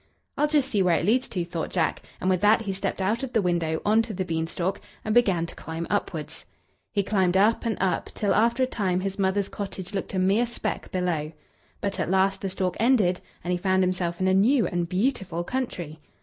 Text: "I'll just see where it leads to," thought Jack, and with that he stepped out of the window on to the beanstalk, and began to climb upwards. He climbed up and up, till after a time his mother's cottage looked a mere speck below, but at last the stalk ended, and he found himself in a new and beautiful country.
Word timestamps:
"I'll 0.35 0.47
just 0.47 0.71
see 0.71 0.81
where 0.81 0.97
it 0.97 1.05
leads 1.05 1.29
to," 1.29 1.45
thought 1.45 1.69
Jack, 1.69 2.01
and 2.19 2.27
with 2.27 2.41
that 2.41 2.61
he 2.61 2.73
stepped 2.73 3.03
out 3.03 3.21
of 3.21 3.33
the 3.33 3.41
window 3.43 3.79
on 3.85 4.01
to 4.01 4.15
the 4.15 4.25
beanstalk, 4.25 4.81
and 5.05 5.13
began 5.13 5.45
to 5.45 5.53
climb 5.53 5.85
upwards. 5.91 6.43
He 6.91 7.03
climbed 7.03 7.37
up 7.37 7.67
and 7.67 7.77
up, 7.79 8.09
till 8.15 8.33
after 8.33 8.63
a 8.63 8.65
time 8.65 9.01
his 9.01 9.19
mother's 9.19 9.47
cottage 9.47 9.93
looked 9.93 10.15
a 10.15 10.17
mere 10.17 10.47
speck 10.47 10.89
below, 10.91 11.33
but 11.81 11.99
at 11.99 12.09
last 12.09 12.41
the 12.41 12.49
stalk 12.49 12.75
ended, 12.79 13.21
and 13.43 13.51
he 13.51 13.57
found 13.59 13.83
himself 13.83 14.19
in 14.19 14.27
a 14.27 14.33
new 14.33 14.65
and 14.65 14.89
beautiful 14.89 15.43
country. 15.43 15.99